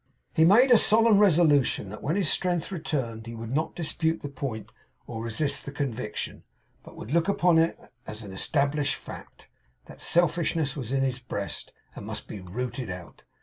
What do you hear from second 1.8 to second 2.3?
that when his